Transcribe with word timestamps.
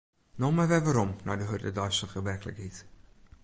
No 0.39 0.47
mar 0.55 0.69
wer 0.71 0.85
werom 0.85 1.11
nei 1.25 1.37
de 1.39 1.45
hurde 1.49 1.71
deistige 1.77 2.19
werklikheid. 2.31 2.77